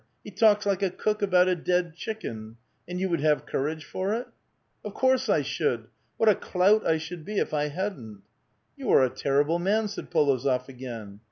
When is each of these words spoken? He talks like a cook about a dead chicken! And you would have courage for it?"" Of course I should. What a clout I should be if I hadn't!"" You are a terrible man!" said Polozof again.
He 0.23 0.31
talks 0.31 0.65
like 0.65 0.81
a 0.81 0.89
cook 0.89 1.21
about 1.21 1.47
a 1.47 1.55
dead 1.55 1.93
chicken! 1.95 2.57
And 2.87 2.99
you 2.99 3.07
would 3.11 3.21
have 3.21 3.45
courage 3.45 3.85
for 3.85 4.15
it?"" 4.15 4.25
Of 4.83 4.95
course 4.95 5.29
I 5.29 5.43
should. 5.43 5.89
What 6.17 6.27
a 6.27 6.33
clout 6.33 6.83
I 6.87 6.97
should 6.97 7.23
be 7.23 7.37
if 7.37 7.53
I 7.53 7.67
hadn't!"" 7.67 8.23
You 8.75 8.89
are 8.93 9.03
a 9.03 9.11
terrible 9.11 9.59
man!" 9.59 9.87
said 9.89 10.09
Polozof 10.09 10.67
again. 10.67 11.19